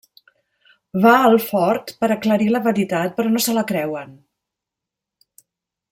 Va 1.03 1.11
al 1.25 1.37
fort 1.49 1.93
per 1.99 2.09
aclarir 2.15 2.49
la 2.55 2.63
veritat 2.69 3.15
però 3.19 3.35
no 3.35 3.45
se 3.49 3.57
la 3.59 3.67
creuen. 3.73 4.19